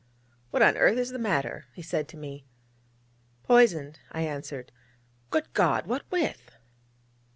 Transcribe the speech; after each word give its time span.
'What 0.49 0.63
on 0.63 0.77
earth 0.77 0.97
is 0.97 1.11
the 1.11 1.19
matter?' 1.19 1.67
he 1.73 1.83
said 1.83 2.07
to 2.07 2.17
me. 2.17 2.47
'Poisoned,' 3.43 3.99
I 4.11 4.21
answered. 4.23 4.71
'Good 5.29 5.53
God! 5.53 5.85
what 5.85 6.09
with?' 6.09 6.57